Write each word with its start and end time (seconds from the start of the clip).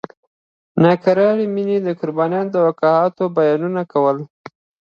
د 0.73 0.75
ناکرارې 0.83 1.45
مینې 1.55 1.77
او 1.87 1.93
قربانیو 2.01 2.61
واقعاتو 2.65 3.23
بیانونه 3.35 3.81
کول. 3.91 4.17